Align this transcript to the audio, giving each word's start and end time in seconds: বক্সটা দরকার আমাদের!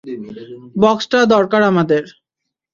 বক্সটা 0.75 1.19
দরকার 1.33 1.61
আমাদের! 1.71 2.03